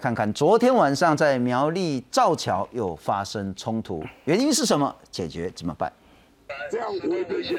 [0.00, 4.92] 看看昨天晚上在苗栗造桥又发生冲突，原因是什么？
[5.12, 5.92] 解决怎么办？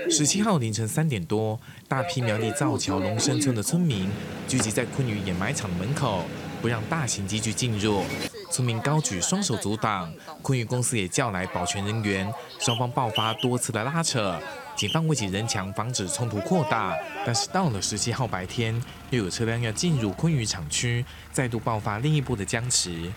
[0.09, 1.57] 十七号凌晨三点多，
[1.87, 4.09] 大批苗栗造桥龙山村的村民
[4.47, 6.23] 聚集在昆宇掩埋场门口，
[6.63, 8.01] 不让大型机具进入。
[8.49, 10.11] 村民高举双手阻挡，
[10.41, 14.37] 昆宇公司也叫来保全人员，双方爆发多次的拉扯。
[14.75, 16.95] 警方围起人墙，防止冲突扩大。
[17.25, 23.11] 但是到了十七号白天，又有车辆要进入昆宇厂区，再度爆发另一波的僵持。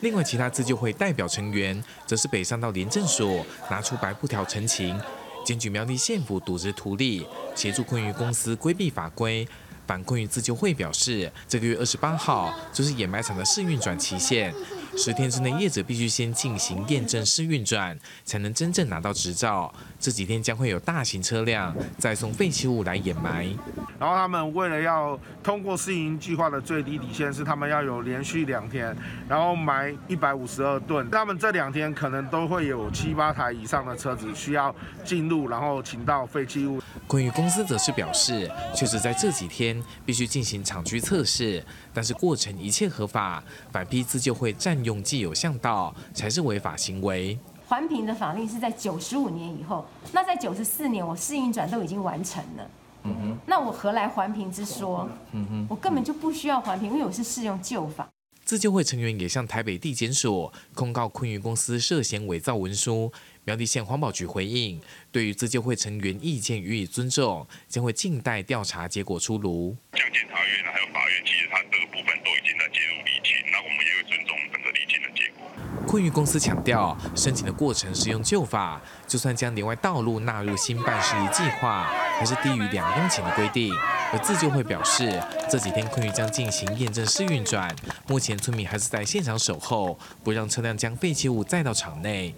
[0.00, 4.98] 另外，其他自救会代表成员则是北上到廉政所，拿出白布条陈情，
[5.44, 9.46] 检举苗栗县府渎职图利，协助昆宇公司规避法规。
[9.86, 14.54] 反昆宇自救会表示，这个月二十八号就是掩埋场的试运转期限。
[14.96, 19.72] 十天之内，业者必须先进行验证试运转，才能真正拿到执照。
[19.98, 23.46] 这几天将会有大型车辆再送废弃物来掩埋。
[23.98, 28.94] 然后他们为了要通过试营计划的最低底线是，他们要有连续两天，
[29.28, 31.08] 然后埋一百五十二吨。
[31.10, 36.80] 他们这两天可能都会有七八台以上的车子需要进入，然后请到废弃物。
[37.06, 41.64] 关于公司则是表示，确实在这几天必须进行厂区测试，
[41.94, 43.42] 但是过程一切合法，
[43.72, 47.38] 反批自救会占用既有巷道才是违法行为。
[47.66, 52.70] 环评的法令是在九十五年以后，那在九十四年我试运转都已经完成了，
[53.04, 55.08] 嗯哼，那我何来环评之说？
[55.32, 58.06] 嗯哼，我根本就不需要环评，因为我是适用旧法。
[58.44, 63.10] 自救会成员也向台北地检署控告昆宇公司涉嫌伪造文书。
[63.46, 64.80] 苗栗县环保局回应，
[65.12, 69.76] 对于自救会成员意见予以尊重，将会静待调查结果出炉。
[69.92, 75.46] 像检察院还有法院，其实它这个部分都已经在介入厘清，那我们也会尊重整个厘清的结果。
[75.86, 81.84] 困玉公司强调，申请的过程是用旧法，就算将连外道路纳入新办事宜计划，
[82.18, 83.74] 还是低于两公顷的规定。
[84.10, 87.74] 而自救会表示，这几天困玉将进行验证试运转，
[88.08, 92.34] 目前村民还是在现场守候，不让车辆将废弃物载到场内。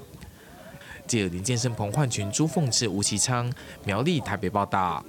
[1.07, 3.51] 记者林建生、彭焕群、朱凤志、吴其昌、
[3.85, 5.05] 苗栗台北报道。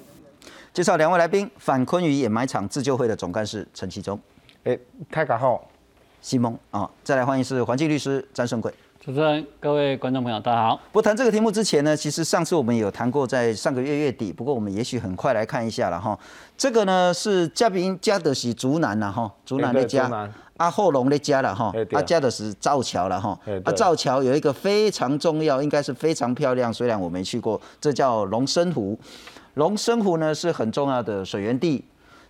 [0.74, 4.20] 介绍两位来宾：反昆鱼掩埋场自救会的总干事陈其忠，
[4.64, 4.78] 哎，
[5.10, 5.68] 太卡号，
[6.22, 8.72] 西蒙啊，再来欢迎是环境律师詹胜贵。
[9.08, 10.78] 主持人、各位观众朋友，大家好。
[10.92, 14.34] 不谈这个题目之前呢，其实上次我们有谈过，在上个月月底。
[14.34, 16.20] 不过我们也许很快来看一下了哈。
[16.58, 20.30] 这个呢是嘉宾加德是竹南了哈，竹南的家。
[20.58, 29.00] 阿后龙的家了哈，阿家的是造桥了哈，啊造桥有一个非常重要，应该是非常漂亮，虽然我没去过，这叫龙生湖。
[29.54, 31.82] 龙生湖呢是很重要的水源地，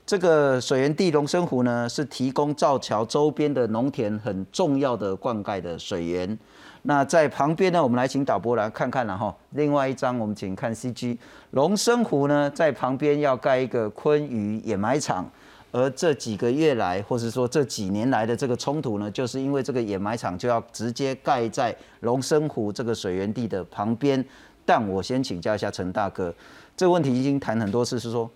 [0.05, 6.37] 这个水源地龙生湖呢是提供造桥周边的农田很重要的灌溉的水源。
[6.87, 9.35] 那在旁边呢，我们来请导播来看看了哈。
[9.49, 11.17] 另外一张我们请看 CG，
[11.51, 15.29] 龙生湖呢在旁边要盖一个昆鱼掩埋场。
[15.73, 24.23] 而这几个月来，或者说这几年来的这个冲突呢，就是因为这个掩埋场就要直接盖在龙生湖这个水源地的旁边。
[24.65, 26.33] 但我先请教一下陈大哥，
[26.77, 28.31] 这个问题已经谈很多次，是说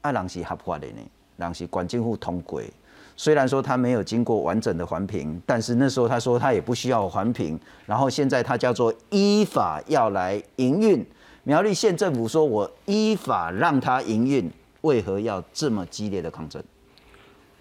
[0.00, 1.00] 爱朗西合法的呢，
[1.36, 2.68] 朗西管进户通轨。
[3.16, 7.58] 虽然说他没有经过完整的环评，但是那时候他说他也不需要环评。
[7.86, 11.04] 然后现在他叫做依法要来营运，
[11.44, 14.50] 苗栗县政府说我依法让他营运，
[14.80, 16.62] 为何要这么激烈的抗争？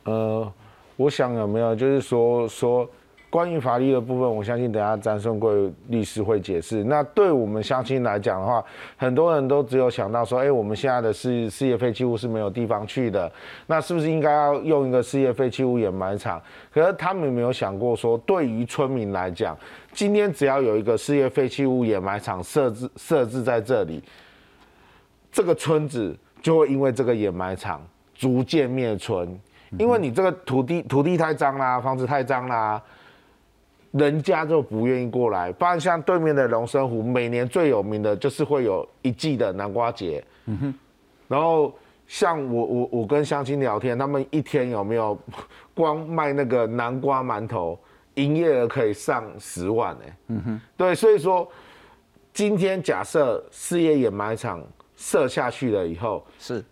[0.03, 0.51] 呃，
[0.95, 2.89] 我想有没有就是说说
[3.31, 6.83] 关于法律的部分，我相信等下张顺贵律师会解释。
[6.83, 8.61] 那对我们乡亲来讲的话，
[8.97, 13.31] 很多人都只有想到说，哎，我们现在的事事业废弃物是没有地方去的，
[13.67, 16.41] 那是不是应该要用一个事业废弃物掩埋场？
[16.73, 19.57] 可是他们有没有想过说，对于村民来讲，
[19.93, 24.03] 今天只要有一个事业废弃物掩埋场设置设置在这里，
[25.31, 27.81] 这个村子就会因为这个掩埋场
[28.13, 29.39] 逐渐灭村。
[29.79, 32.81] 因为你这个土地土地太脏啦，房子太脏啦，
[33.91, 35.51] 人家就不愿意过来。
[35.51, 40.23] 不然像对面的龙生湖，每年最有名的就是会有一季的南瓜节。
[40.45, 40.73] 嗯哼。
[41.27, 41.73] 然后
[42.07, 45.17] 像我我我跟乡亲聊天，他们一天有没有
[45.73, 47.79] 光卖那个南瓜馒头，
[48.15, 50.03] 营业额可以上十万呢。
[50.27, 50.61] 嗯哼。
[50.75, 51.47] 对，所以说
[52.33, 54.61] 今天假设事业掩埋场
[54.95, 56.63] 设下去了以后是。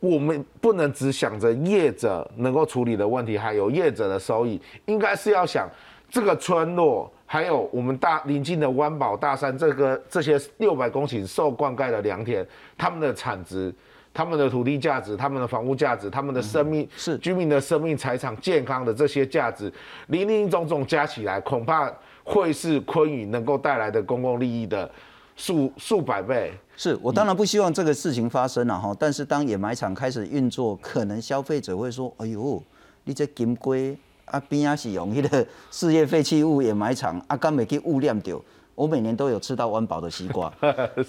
[0.00, 5.68] 我们不能只想着业者能够处理的问题，还有业者的收益，应该是要想
[6.08, 12.46] 这个村落，还有我们大临近的湾宝大山这个这些六百公顷受灌溉的良田，
[12.76, 13.74] 他们的产值、
[14.12, 19.72] 他们的土地价值、他们的房屋价值、他们的生命是居民的生命财产健康的这些价值，
[20.08, 21.90] 林林总总加起来，恐怕
[22.22, 24.88] 会是昆宇能够带来的公共利益的
[25.34, 26.52] 数数百倍。
[26.76, 32.62] 是我当然不希望这个事情发生了哈，但是当掩埋场开始运作，可能消费者会说：“哎呦，
[33.04, 33.96] 你这金龟
[34.26, 38.38] 啊边啊是用迄个事业废弃物掩埋场，啊敢袂去污染掉？
[38.74, 40.52] 我每年都有吃到湾宝的西瓜，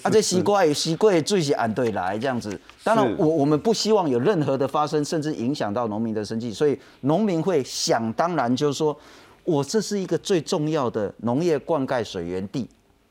[0.03, 2.57] 啊这西瓜西瓜最是按对来这样子。
[2.81, 8.97] 当然我我们不希望有任何的发生，甚至影响到农民的生计，所以农民会想当然就是说，
[9.43, 12.65] 我这是一个最重要的农业灌溉水源地，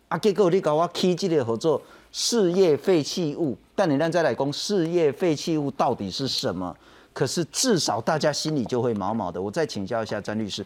[0.09, 1.83] 啊结果你搞我起这个合作。
[2.19, 6.75] 事业废弃物，但你让再来攻事业废弃物到底是什么？
[7.13, 9.41] 可是至少大家心里就会毛毛的。
[9.41, 10.65] 我再请教一下詹律师，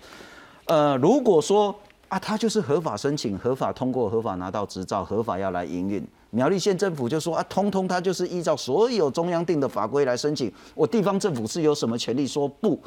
[0.67, 1.75] 呃，如果说
[2.07, 12.81] 啊，他就是合法申请、合法通过、合法拿到执照、合法要来营运，苗栗县政府就说啊，通通他就是依照所有中央定的法规来申请，我地方政府是有什么权利说不？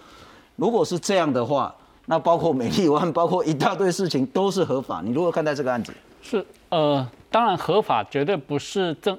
[0.56, 1.75] 如果是这样的话，
[2.06, 5.01] 那包括美丽湾，包括一大堆事情都是合法。
[5.04, 5.94] 你如何看待这个案子？
[6.21, 7.06] 是呃。
[7.33, 9.18] 当然，合法绝对不是政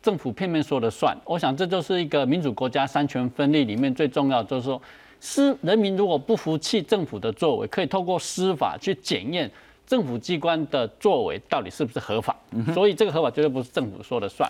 [0.00, 1.18] 政府片面说了算。
[1.24, 4.80] 我想，这就是一个民主国家三权分立里面最重要，就是说，
[5.18, 9.50] 司人民如果不服气政府的作为，可以透过司法去检验
[9.84, 12.36] 政府机关的作为到底是不是合法。
[12.72, 14.48] 所以，这个合法绝对不是政府说了算。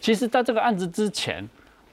[0.00, 1.44] 其实，在这个案子之前，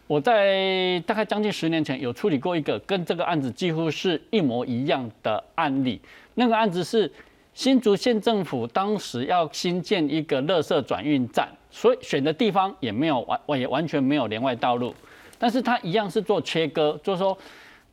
[0.06, 6.00] 我在大概将近十年前有处理过一个跟这个案子几乎是一模一样的案例。
[6.36, 7.12] 那个案子是。
[7.60, 14.96] 新竹县政府当时要新建一个垃圾转运站，所以选的地方也没有完，也完全没有连外道路，
[15.38, 17.38] 但是它一样是做切割，就是说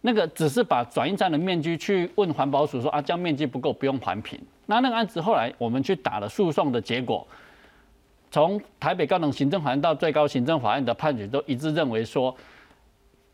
[0.03, 4.41] 那个只是把转运站的面积去问环保署说啊，这样面积不够，不用环评。
[4.67, 7.27] 那那个案子后来我们去打了诉讼的结果，
[8.31, 12.33] 从台北高等行政法院到最高行政法院的判决都一致认为说。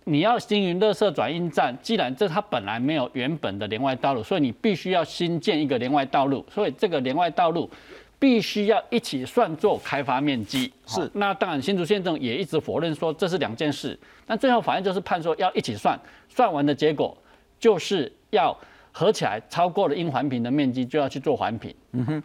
[0.04, 7.70] 你要经营乐色转运站，既然这它本来没有原本的连外道路，所以你必须要新建一个连外道路，所以这个连外道路
[8.19, 10.72] 必须要一起算作开发面积。
[10.87, 13.96] 是，那当然新竹县政也一直否认说这是两件事，
[14.26, 17.16] 但最后法院就是判说要一起算，算完的结果
[17.60, 18.56] 就是要
[18.90, 21.72] 合起来超过了应环评的面积就要去做环评。
[21.93, 22.22] 嗯哼，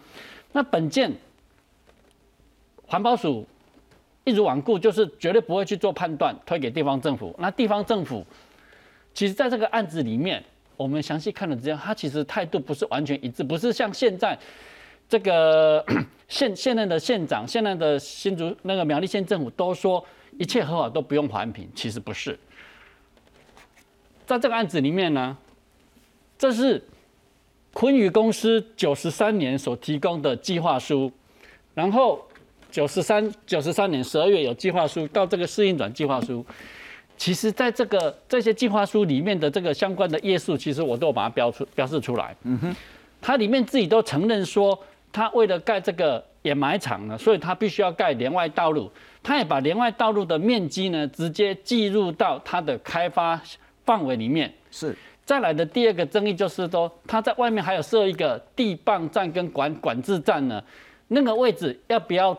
[0.51, 1.11] 那本件
[2.87, 3.45] 环保署。
[4.27, 7.33] 一如罔顾，就是绝对不会去做判断，推给地方政府。
[7.39, 8.25] 那地方政府，
[9.13, 10.43] 其实在这个案子里面，
[10.75, 14.37] 我们详细看了之后，他其实态度不是完全一致，不是像现在
[15.07, 15.81] 这个
[16.27, 20.05] 现现任的县长、现任的新竹那个苗栗县政府都说
[20.37, 22.37] 一切合法都不用环评，其实不是。
[24.25, 25.37] 在这个案子里面呢，
[26.37, 26.83] 这是
[27.71, 31.09] 昆宇公司九十三年所提供的计划书，
[31.73, 32.21] 然后。
[32.71, 36.45] 九十三九十三年十二月有计划书到这个适应转计划书，
[37.17, 42.35] 其实在这个这些计划书里面的这个相关的页数，其实我都把它标出标示出来。
[42.43, 42.75] 嗯哼，
[43.19, 44.77] 它里面自己都承认说，
[45.11, 48.91] 他为了盖这个掩埋场呢，所以他必须要盖连外道路。
[49.23, 53.41] 他也把连外道路的面积呢，直接计入到它的开发
[53.85, 54.53] 范围里面。
[54.69, 54.95] 是。
[55.25, 60.63] 再来的第二个争议就是说，他在外面还有设一个地磅站跟管管制站呢，
[61.07, 62.37] 那个位置要不要？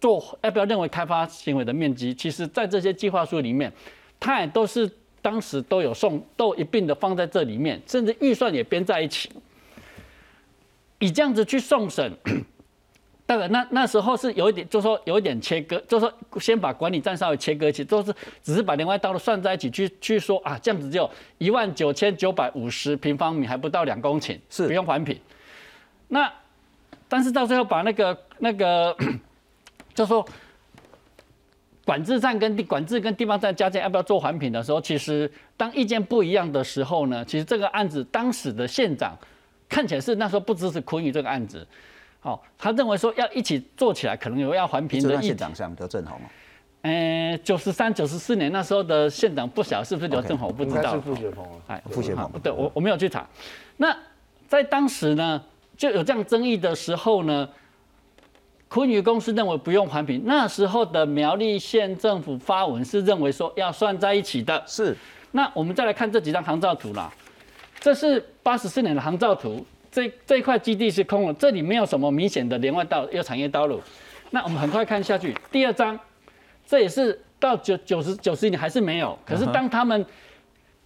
[0.00, 3.72] 做要不要认为开发行为的面积，其实在这些计划书里面，
[4.20, 4.88] 它也都是
[5.20, 9.30] 当时都有送，都一并的放在这里面，甚至预算也编在一起。
[11.00, 12.12] 以这样子去送审，
[13.26, 25.18] 大概那那时候是有一点，就说有一点切割，就说先把管理站稍微切割起，都是只是把另外道路算在一起去去说啊，这样子就一万九千九百五十平方米，还不到两公顷，是不用环评。
[26.06, 26.32] 那
[27.08, 28.96] 但是到最后把那个那个。
[29.98, 30.24] 就说
[31.84, 39.18] 管制站跟地管制跟地方站加建要不要做环评的时候，其实当意见不一样的时候呢，其实这个案子当时的县长
[39.68, 41.66] 看起来是那时候不支持昆宇这个案子，
[42.20, 46.26] 好，他认为说要一起做起来，可能有要环评的县长像刘正豪吗？
[46.82, 50.94] 呃，九十三、九十四年那时候的县长不晓得是不是刘正豪，我不知道。
[50.94, 53.26] 是傅学鹏哎，傅学鹏，对我我没有去查。
[53.78, 53.96] 那
[54.46, 55.42] 在当时呢，
[55.76, 57.48] 就有这样争议的时候呢？
[58.68, 64.62] 昆宇公司认为不用环评，那时候的苗栗县政府发文是认为说要算在一起的。
[64.66, 64.94] 是，
[65.32, 67.10] 那我们再来看这几张航照图啦，
[67.80, 73.80] 这是八十四年的航照图，这这一块基地是空了，这里没有什么明显的连外道有产业道路。
[74.30, 75.98] 那我们很快看下去，第二张，
[76.66, 80.04] 这也是到九九十九十年还是没有，可是当他们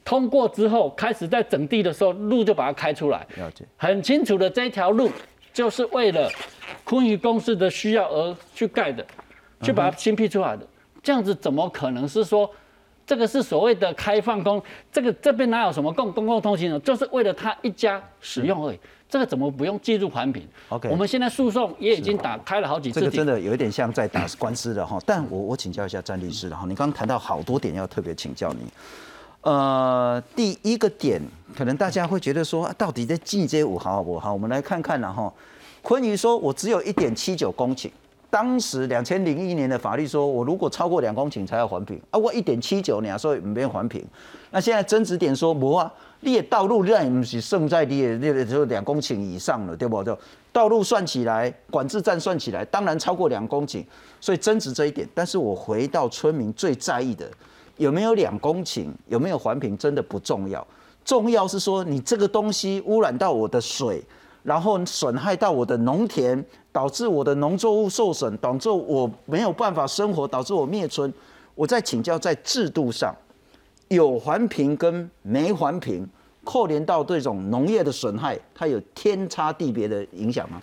[0.04, 5.10] 通过之后，开始在整地的时候，路就把它开出来，了解，很清楚的这一条路。
[5.52, 6.30] 就是为了
[6.84, 9.04] 昆宇公司的需要而去盖的，
[9.60, 10.66] 去把它新辟出来的，
[11.02, 12.50] 这样子怎么可能是说
[13.06, 16.80] 这个是所谓的开放公，这个这边哪有什么公公共通行呢？
[16.80, 18.78] 就是为了他一家使用而已。
[19.10, 22.98] 这个怎么不用计入环评？OK，我们现在诉讼也已经打开了好几次。
[22.98, 24.98] 这个真的有一点像在打官司的哈。
[25.04, 28.60] 但我我请教一下詹律师然后，你刚刚谈到好多点要特别请教你。
[29.42, 31.20] 呃，第一个点
[31.56, 34.32] 可能大家会觉得说，到底在进阶五行好不好？
[34.32, 35.32] 我们来看看然后，
[35.82, 37.90] 昆宇说我只有一点七九公顷。
[38.30, 44.02] 当时两千零一年的法律说，我如果超过两公顷才要环评啊，我一点七九，你还说没环评？
[44.50, 50.02] 那现在增值点说，不啊，你的道路量不是胜在你的那个就两公顷以上了，对不？
[50.02, 50.16] 就
[50.50, 53.84] 道路算起来，管制站算起来，当然超过两公顷，
[54.18, 55.06] 所以增值这一点。
[55.12, 57.28] 但是我回到村民最在意的，
[57.76, 60.66] 有没有两公顷，有没有环评，真的不重要，
[61.04, 64.02] 重要是说你这个东西污染到我的水。
[64.44, 71.14] 然后损害到我的农田，导致我的农作物受损，导致我没有办法生活，导致我灭村。
[71.54, 73.14] 我在请教，在制度上
[73.86, 76.04] 有环评跟没环评，
[76.42, 80.60] 扣连到这种农业的损害，它有天差地别的影响吗？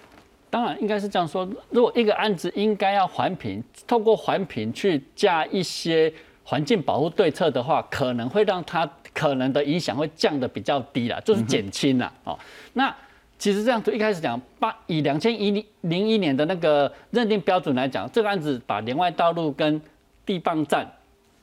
[0.50, 1.48] 当然应该是这样说。
[1.70, 6.14] 如果一个案子应该要环评，透过环评去加一些
[6.50, 12.36] 环境保护对策的话，可能会让它可能的影响会降的比较低了，就是减轻了哦。
[12.74, 12.92] 那
[13.38, 19.80] 其实这样，一开始讲，八以两千一零零一年的那个认定标准来讲，这个案子把连外道路跟
[20.26, 20.92] 地磅站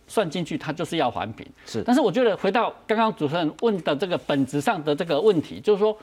[0.09, 1.47] 算进去，它就是要环评。
[1.65, 5.97] 是，但是我觉得回到刚刚主持人问的这个本质上的这个问题，就是说，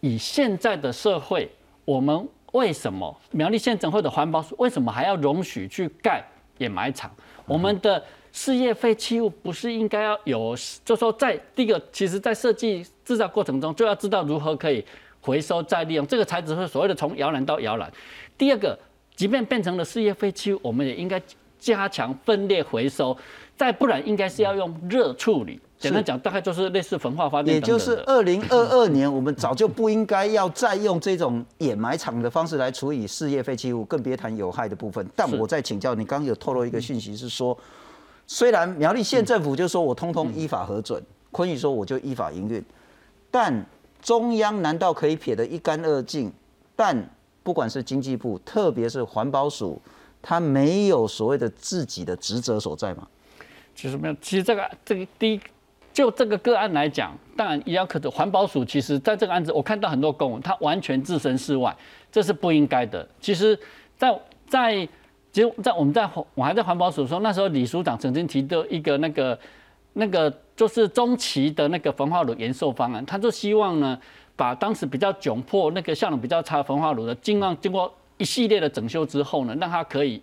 [0.00, 1.50] 以现在的社会，
[1.84, 6.24] 我们为什么苗栗县政府的环保署为什么还要容许去盖
[6.56, 7.10] 掩埋场？
[7.46, 14.84] 我们的事业废弃物不是应该要有，就说在第一个，其实在设计制造过程中就要知道如何可以
[15.20, 17.92] 回收再利用，这个才只是所谓的从摇篮到摇篮。
[18.36, 18.78] 第二个，
[19.14, 21.20] 即便变成了事业废弃物，我们也应该
[21.58, 23.16] 加强分裂回收，
[23.56, 25.60] 再不然应该是要用热处理。
[25.78, 27.56] 简单讲，大概就是类似焚化发电。
[27.56, 35.06] 也就是二零二二年，我们早就不应该要再用这种掩埋场的方式来处理事业废弃物，更别谈有害的部分。
[35.14, 37.56] 但我在请教你，刚刚有透露一个讯息是说。
[38.26, 42.64] 虽然苗栗县政府就说我通通依法核准，昆宇说我就依法营运，
[43.30, 43.66] 但
[44.00, 46.32] 中央难道可以撇得一干二净？
[46.74, 47.06] 但
[47.42, 49.78] 不管是经济部，特别是环保署，
[50.22, 53.06] 他没有所谓的自己的职责所在吗？
[53.74, 54.16] 其实没有。
[54.22, 55.40] 其实这个这个第一，
[55.94, 58.10] 就这个个案来讲，当然也要可的。
[58.10, 61.74] 环保署其实在这个案子，我看到很多公文，他完全置身事外，
[62.12, 63.08] 这是不应该的。
[63.18, 63.58] 其实，
[63.96, 64.86] 在在。
[65.32, 69.36] 其实，在我们在我还在环保署的时候，那时候李署长曾经提的一个那个
[69.94, 73.98] 那个就是中期的那个焚化炉延寿方案，他就希望呢，
[74.36, 80.22] 把当时比较窘迫、那个效能比较差的焚化炉的，尽量经过一系列的整修之后呢，让它可以，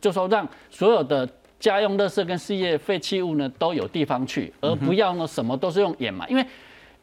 [0.00, 1.24] 就说让所有的
[1.62, 6.44] 家用垃圾跟事业废弃物呢都有地方去，而不要呢什么都是用掩埋，因为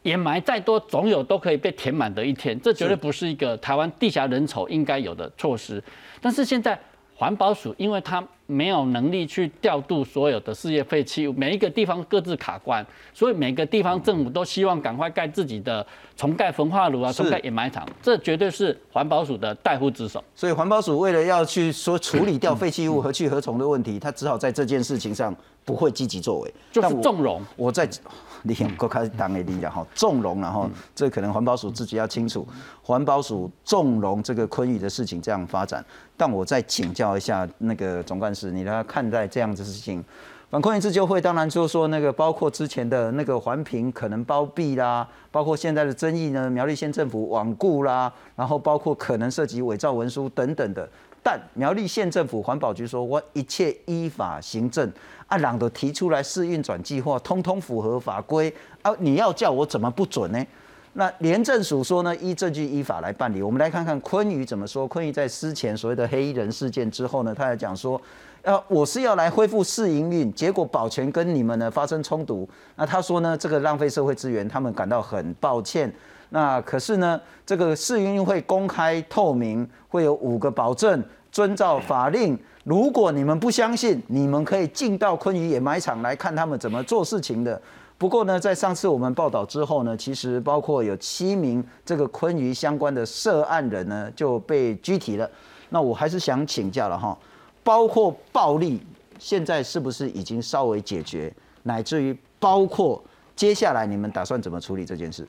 [0.02, 5.82] 掩埋再多，总有都可以被填满的一天，这绝对不是一个台湾地狭人稠应该有的措施。
[6.20, 6.78] 但是现在。
[7.20, 15.86] 环保署，因为它没有能力去调度所有的事业废弃物，每一个地方各自卡关，所以每个地方政府都希望赶快盖自己的
[16.16, 20.24] 重盖焚化炉啊，重盖掩埋场，这绝对是环保署的代夫之手。
[20.34, 25.36] 所以环保署为了要去说处理掉废弃物何去何从的问题，他只好在这件事情上
[25.70, 27.40] 不会积极作为，就是纵容。
[27.56, 27.88] 我在。
[28.42, 32.48] 你够开始当 A D 了哈，纵容然后这可能环保署自己要清楚，
[32.82, 35.84] 环保署纵容这个昆宇的事情这样发展。
[36.16, 40.02] 但我再请教一下那个总干事，你来看待这样子事情？
[40.48, 50.88] 反昆宇自救会当然就说那个包括之前的那个环评可能包庇啦，包括现在的争议呢，苗栗县政府罔顾啦，然后包括可能涉及伪造文书等等的。
[51.54, 54.90] 苗栗县政府环保局说，我一切依法行政。
[55.26, 58.92] 啊朗都提出来试运转计划，通通符合法规啊！
[58.98, 60.44] 你要叫我怎么不准呢？
[60.94, 63.40] 那廉政署说呢，依证据依法来办理。
[63.40, 64.88] 我们来看看昆宇怎么说。
[64.88, 68.00] 昆宇在之前所谓的黑衣人事件之后呢，他还讲说，
[68.42, 72.48] 呃，我是要来恢复试营运，结果保全跟你们呢发生冲突。
[72.74, 75.94] 那他说呢，这个浪费社会资源，他们感到很抱歉。
[76.30, 82.38] 那可是呢，这个试营运会公开透明，会有五个保证，遵照法令。
[82.64, 87.60] 如果你们不相信，你们可以进到昆宇掩埋场来看他们怎么做事情的。
[87.96, 95.30] 不过呢，在上次我们报道之后呢，其实包括有七名这个昆宇相关的涉案人呢就被拘提了。
[95.68, 97.16] 那我还是想请教了哈，
[97.62, 98.80] 包括暴力
[99.18, 101.32] 现在是不是已经稍微解决，
[101.62, 103.02] 乃至于包括
[103.36, 105.26] 接下来你们打算怎么处理这件事？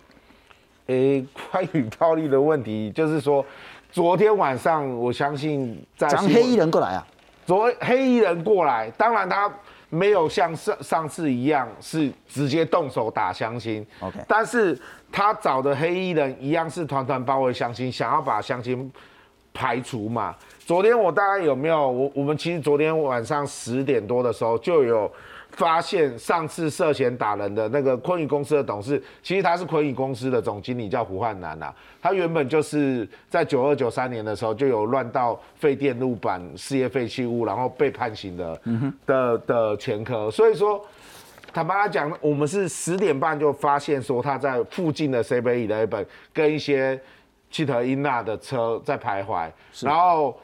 [0.87, 3.45] 诶，关于暴力的问题，就是说
[3.91, 7.05] 昨天晚上我相信在黑衣人过来啊。
[7.45, 9.51] 昨黑衣人过来，当然他
[9.89, 13.85] 没有像上上次一样是直接动手打相亲。
[13.99, 14.79] OK，但是
[15.11, 18.89] 他找的黑衣人一样是团团包围相亲，想要把相亲
[19.53, 20.33] 排除嘛。
[20.59, 25.11] 昨天我大概有没有我我们其实昨天晚上十点多的时候就有。
[25.51, 31.73] 发现上次涉嫌打人的那个坤宇公司的董事，其实他是坤宇公司的总经理，叫胡汉南呐。
[32.01, 38.61] 他原本就是在九二九三年的时候就有乱到废电路板、事业废弃物，然后被判刑的
[39.05, 40.31] 的的前科。
[40.31, 40.83] 所以说，
[41.53, 46.99] 坦白讲，我们是十点半就发现说他在附近的 C 杯 Eleven 跟一些
[47.49, 49.49] 汽特英纳的车在徘徊，
[49.81, 50.35] 然后。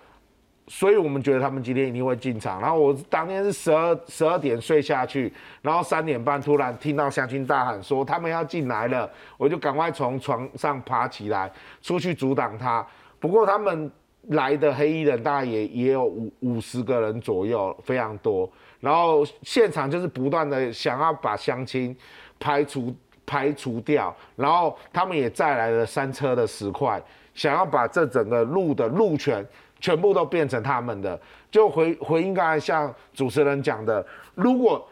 [0.69, 2.59] 所以我们觉得他们今天一定会进场。
[2.59, 5.31] 然后我当天是十二十二点睡下去，
[5.62, 11.50] 然后三点半突然听到相亲大喊说他们要进来了，我就赶快从床上爬起来
[11.81, 12.86] 出去阻挡他。
[13.17, 13.89] 不过他们
[14.24, 18.50] 来的黑衣人大概也也有五五十个人左右，非常多。
[18.81, 21.95] 然后现场就是不断的想要把相亲
[22.39, 22.93] 排除
[23.25, 27.01] 排除掉，然后他们也再来了三车的石块，
[27.33, 29.45] 想要把这整个路的路权。
[29.79, 31.19] 全部都变成他们的，
[31.51, 34.05] 就回回应刚才像主持人讲的，
[34.36, 34.88] 如果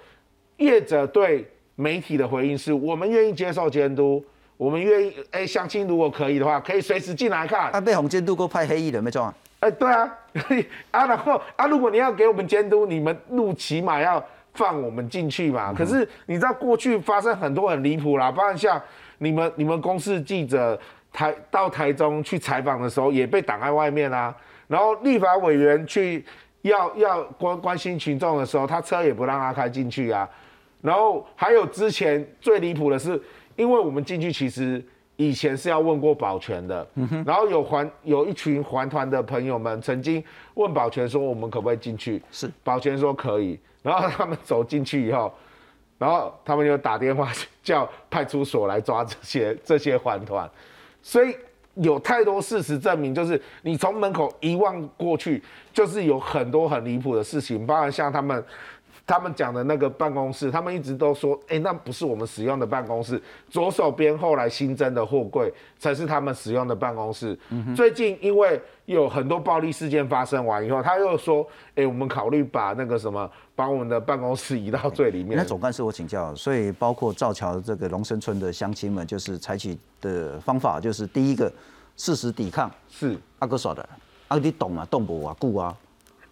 [0.57, 4.23] 业者对媒体的回应是我们愿意接受监督，
[4.55, 7.71] 我们愿意，哎，相亲如果可以的话，可以随时进来看。
[7.71, 9.33] 啊，被红监督过派黑衣人没错啊？
[9.59, 10.17] 哎，对啊，
[10.91, 14.23] 啊，然后啊，如果你要给我们监督，你们路起码要
[14.53, 15.73] 放我们进去嘛。
[15.73, 18.81] 可是你知道过去发生很多很离谱啦，不然像
[19.17, 20.79] 你们你们公司记者
[21.11, 24.33] 台到台中去采访的时候，也被挡在外面啊。
[24.67, 26.25] 然后立法委员去
[26.63, 30.27] 要要关关心群众的时候，他车也不让他开进去啊。
[30.81, 33.21] 然后还有之前最离谱的是，
[33.55, 34.83] 因为我们进去其实
[35.15, 36.87] 以前是要问过保全的，
[37.25, 40.23] 然后有环有一群环团的朋友们曾经
[40.55, 42.21] 问保全说我们可不可以进去？
[42.31, 43.59] 是保全说可以。
[43.83, 45.31] 然后他们走进去以后，
[45.99, 47.31] 然后他们就打电话
[47.63, 50.49] 叫派出所来抓这些这些环团，
[51.01, 51.35] 所以。
[51.75, 58.43] 有太多事实证明，就是你从门口一望过去，就是有很多很离谱的事情，包括像他们
[59.07, 67.37] 他们讲的那个办公室，他们一直都说，哎，那不是我们使用的办公室，左手边后来新增的货柜才是他们使用的办公室。
[67.75, 75.37] 最近因为有很多暴力事件发生完以后，他又说，哎，我们考虑把那个什么，把我们的办公室移到最里面。
[75.37, 81.51] 那总干事，我请教，所以包括造桥这个龙生村的乡亲们，就是采取的方法，就是第一个。
[81.97, 83.87] 事实抵抗是阿哥说的，
[84.27, 85.73] 阿你懂啊，动不啊，顾啊。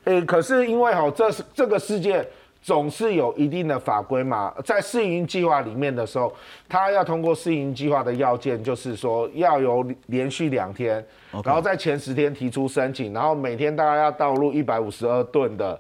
[0.03, 2.27] 诶，可是因为哈，这是这个世界
[2.63, 6.33] 总是有一定的法规嘛，在试营计划里面的时候，
[6.67, 11.05] 他要通过试营计划的要件就是说要有连续两天，
[11.43, 15.79] 然后在前十天提出申请，然后每天大概要倒入一百五十二吨的。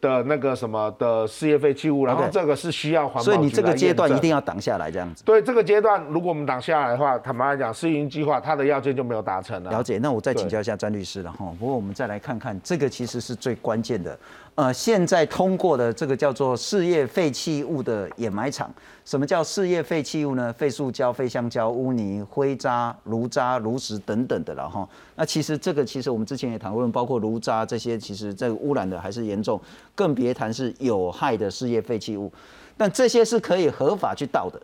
[0.00, 5.24] 的那个什么的事业废弃物，然后这个是需要环保所以你这个阶段一定要挡下来，这样子。
[5.24, 9.70] 对这个阶段，如果我们挡下来的话，坦白来讲，试营计划它的要件就没有达成了。
[9.70, 11.50] 了解，那我再请教一下詹律师了哈。
[11.58, 14.14] 不过我们再来看看，这个其实是最关键的。
[14.56, 18.72] 呃，现在通过的这个叫做事业废弃物的掩埋场。
[19.04, 20.52] 什么叫事业废弃物呢？
[20.52, 24.88] 废塑胶、废橡胶、污泥、灰渣、炉渣、炉石等等的了哈。
[25.16, 29.60] 那其实这个其实我们之前也谈论，包括炉渣这些，其实这个污染的还是严重，
[29.92, 32.32] 更别谈是有害的事业废弃物。
[32.76, 34.60] 但这些是可以合法去倒的。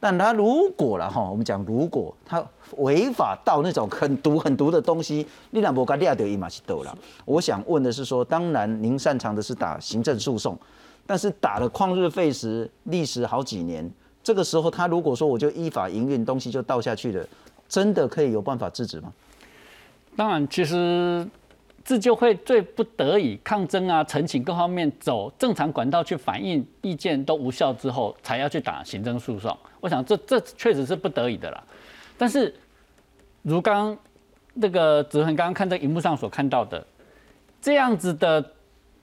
[0.00, 2.44] 但他如果了哈，我们讲如果他
[2.76, 6.96] 违法倒那种很毒很毒的东西，你那不该列掉一马去斗了。
[7.24, 10.56] 我想问的是说，当然您擅长的是打行政诉讼。
[11.04, 13.90] 但是打了旷日费时，历时好几年，
[14.22, 17.26] 这个时候他如果说我就依法营运，东西就倒下去了，
[17.66, 19.10] 真的可以有办法制止吗？
[20.14, 21.26] 当然，其实
[21.88, 29.56] 自救会最不得已抗争啊、陈情各方面走正常管道去反映意见都无效之后，才要去打行政诉讼。
[29.80, 31.64] 我想这这确实是不得已的啦。
[32.18, 32.54] 但是
[33.40, 33.96] 如刚
[34.52, 36.86] 那个子恒刚刚看在荧幕上所看到的
[37.62, 38.52] 这样子的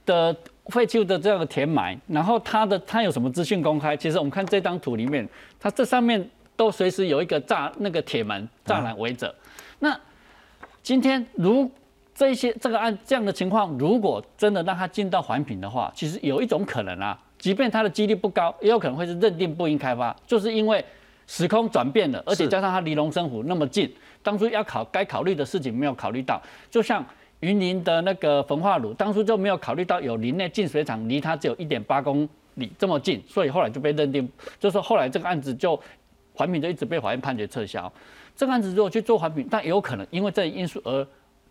[0.06, 0.38] 的。
[0.69, 3.95] 废旧的这样的填埋，然后它的它有什么资讯公开？
[3.95, 9.32] 其实我们看这张图里面，它这上面都随时有一个栅那个铁门栅栏围着。
[9.78, 9.95] 那
[10.82, 11.69] 今天如
[12.15, 20.84] 这些这个案这样的情况，如果真的让他进到环评的话，其实有一种可能啊，即便他的几率不高，也有可能会是认定不应开发，就是因为
[21.28, 27.06] 时空转变了，而且加上他离龙生湖那么近，当初要考该考虑的事情没有考虑到，就像。
[27.41, 35.80] 云林的那个焚化炉，当初就没有考虑到有林内净水厂离它只有一点八公里这么近，所以后来就被认定，就是后来这个案子就
[36.34, 37.91] 环评就一直被法院判决撤销。
[38.36, 41.06] 这个案子如果去做环评，但也有可能因为这因素而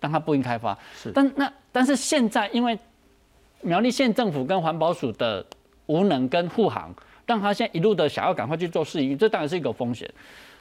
[0.04, 0.76] 让它不应开发。
[0.94, 2.78] 是，但那但是现在因为
[3.62, 5.44] 苗栗县政府跟环保署的
[5.86, 10.06] 无能跟护航，让他现在一路的想要赶快去做试营，这当然是一个风险。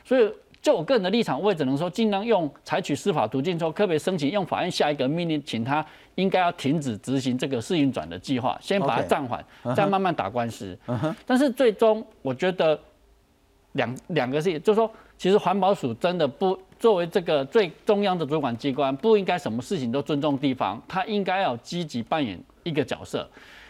[0.06, 9.44] 所以就我个人的立场，我也只能说尽量用采取司法途径，说可不可以申请用法院下一个命令，请他应该要停止执行这个试运转的计划，先把它暂缓，
[9.76, 10.78] 再慢慢打官司。
[11.26, 12.80] 但是最终我觉得
[13.74, 23.26] 两两个事情，就是说，其实环保署真的不作为这个最中央的主管机关，不应该什么事情都尊重地方，他应该要积极扮演一个角色。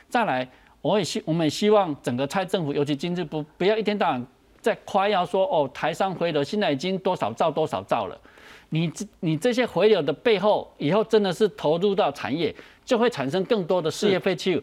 [0.09, 0.49] 再来。
[0.81, 4.27] 我也希，我们也希望整个蔡政府，尤其经济部，不要一天到晚
[4.59, 8.19] 在夸耀说哦，台商回流现在已经多少兆多少兆了。
[8.67, 14.61] 你这你这些回流的背后，以后真的是投入到产业，就会产生更多的事业废弃物。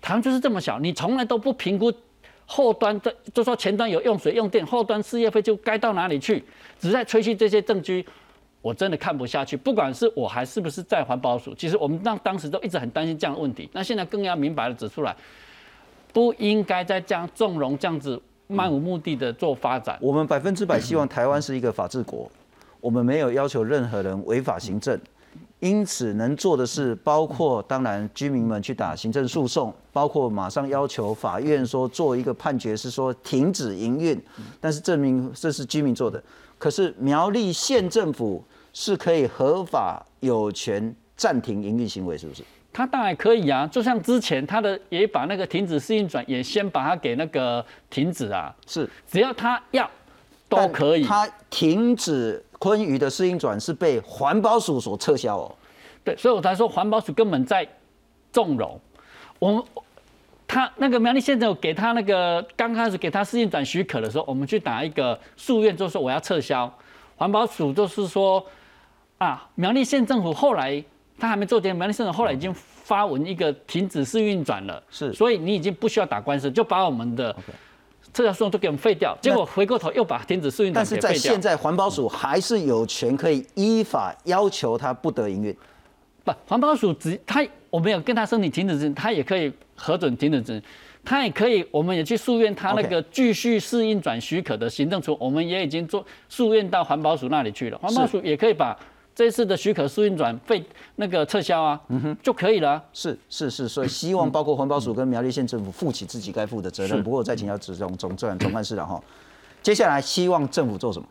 [0.00, 1.92] 台湾就是这么小，你从来都不评估
[2.50, 6.42] 后端的，就说前端有用水用电，后端事业费就该到哪里去，
[6.80, 8.04] 只在吹嘘这些证据，
[8.62, 9.54] 我真的看不下去。
[9.54, 13.68] 不管是我还是不是在环保署，其实我们当当时都一直很担心这样的问题。
[13.72, 15.14] 那现在更要明白的指出来。
[16.10, 19.96] 不应该再这样纵容这样子漫无目的的做发展。
[20.00, 22.28] 我们百分之百希望台湾是一个法治国，
[22.80, 24.98] 我们没有要求任何人违法行政，
[25.60, 34.20] 因此能做的是，包括当然居民们去打行政诉讼，包括马上要求法院说做一个判决是说停止营运，
[34.60, 36.22] 但是证明这是居民做的。
[36.58, 42.44] 可是苗栗县政府是可以合法有权暂停营运行为，是不是？
[42.72, 49.90] 他当然可以啊，就像之前他的也把那个停止试运转也先把它给那个停止啊，是只要他要
[50.48, 51.02] 都可以。
[51.02, 55.54] 他停止昆鱼的试运转是被环保署所撤销哦。
[56.04, 57.66] 对，所以我才说环保署根本在
[58.32, 58.80] 纵容。
[59.38, 59.62] 我们
[60.46, 66.72] 他那个苗栗县政府给他那个刚开始给他试运转许可的时候，我们去打一个诉愿，就说我要撤销。
[67.16, 68.44] 环保署就是说
[69.18, 70.84] 啊，苗栗县政府后来。
[71.20, 77.42] 他还没做点，苗栗县政府后来已经发文一个停止试运转了，是，所以你已经不需要打官司，就把我们的撤
[78.14, 79.16] 销诉讼都给我们废掉。
[79.20, 81.08] 结果回过头又把停止式运转给废掉。
[81.08, 85.56] 但是在现在环保署还是有权可以依法要求他不得营运。
[86.24, 90.62] 不，环保署只他我们有跟他申请停止制，他也可以核准停止制，
[91.04, 98.76] 他也可以，我们也去诉愿他那个继续适应转许可的行政处，我们也已经做诉愿到环保署那里去了，环保署也可以把。
[99.18, 102.80] 这次的许可试运转被那个撤销啊，嗯哼，就可以了。
[102.92, 107.02] 是是是，所以希望包括环保署跟苗栗县政府负起自己该负的责任。
[107.02, 109.02] 不过再请教总总总总总干事了哈，
[109.60, 111.08] 接下来希望政府做什么？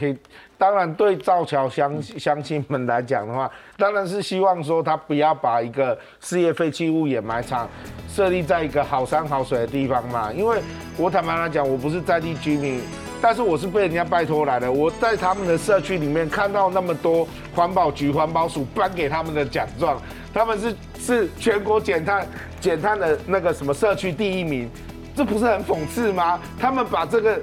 [0.00, 0.16] 嘿，
[0.56, 7.68] 当然对造桥乡乡亲们来讲的话，当然是希望说他不要把一个事业废弃物掩埋场
[8.08, 10.32] 设立在一个好山好水的地方嘛。
[10.32, 10.62] 因为
[10.96, 12.80] 我坦白来讲，我不是在地居民。
[13.20, 20.00] 但是我是被人家拜托来的，我在他们的社区里面看到那么多环保局、环保署颁给他们的奖状，
[20.32, 22.26] 他们是是全国减碳
[22.60, 24.70] 减碳的那个什么社区第一名，
[25.16, 26.38] 这不是很讽刺吗？
[26.58, 27.40] 他们把这个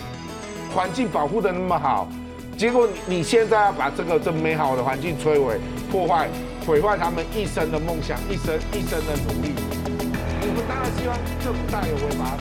[0.73, 2.07] 环境保护的那么好，
[2.55, 5.59] 结果你现在要把这个这美好的环境摧毁、
[5.91, 6.29] 破坏、
[6.65, 9.53] 毁坏他们一生的梦想、一生一生的努力。
[10.45, 12.31] 我们当然希望政府大有为，把它